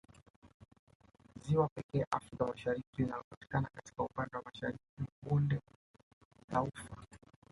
Ziwa 1.41 1.67
pekee 1.69 2.05
Afrika 2.11 2.47
Mashariki 2.47 2.87
linalopatikana 3.01 3.69
katika 3.75 4.03
upande 4.03 4.37
wa 4.37 4.43
mashariki 4.45 4.83
mwa 4.99 5.07
bonde 5.31 5.59
la 6.51 6.61
ufa 6.61 6.97